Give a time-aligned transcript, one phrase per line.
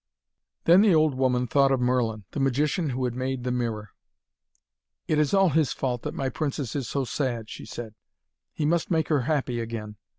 [0.63, 3.91] Then the old woman thought of Merlin, the magician who had made the mirror.
[5.07, 7.93] 'It is all his fault that my princess is so sad,' she said;
[8.51, 9.97] 'he must make her happy again.'